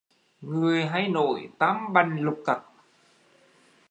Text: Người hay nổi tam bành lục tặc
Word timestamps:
Người 0.41 0.85
hay 0.85 1.07
nổi 1.07 1.49
tam 1.59 1.93
bành 1.93 2.19
lục 2.19 2.43
tặc 2.45 2.61